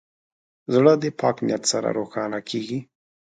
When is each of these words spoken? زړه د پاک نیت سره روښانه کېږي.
زړه 0.73 0.93
د 1.01 1.05
پاک 1.19 1.37
نیت 1.47 1.63
سره 1.71 1.89
روښانه 1.97 2.39
کېږي. 2.49 2.79